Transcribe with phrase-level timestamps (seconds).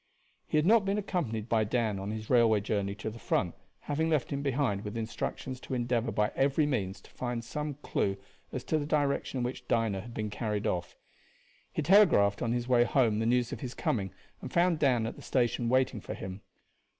[0.47, 4.09] He had not been accompanied by Dan on his railway journey to the front, having
[4.09, 8.17] left him behind with instructions to endeavor by every means to find some clew
[8.51, 10.95] as to the direction in which Dinah had been carried off.
[11.71, 14.11] He telegraphed on his way home the news of his coming,
[14.41, 16.41] and found Dan at the station waiting for him.